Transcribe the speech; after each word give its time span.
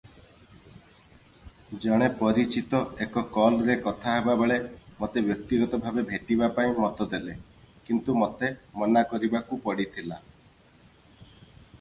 ଜଣେ 1.81 2.07
ପରିଚିତ 2.21 2.79
ଏକ 3.05 3.23
କଲରେ 3.35 3.75
କଥା 3.89 4.15
ହେବା 4.15 4.35
ବେଳେ 4.39 4.57
ମୋତେ 5.03 5.23
ବ୍ୟକ୍ତିଗତ 5.29 5.81
ଭାବେ 5.85 6.05
ଭେଟିବା 6.13 6.49
ପାଇଁ 6.57 6.73
ମତ 6.81 7.09
ଦେଲେ 7.13 7.37
କିନ୍ତୁ 7.91 8.19
ମୋତେ 8.23 8.51
ମନା 8.83 9.05
କରିବାକୁ 9.13 9.61
ପଡ଼ିଥିଲା। 9.69 10.21